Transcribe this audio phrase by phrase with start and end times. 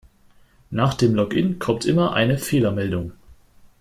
[0.71, 3.11] Nach dem Login kommt immer eine Fehlermeldung.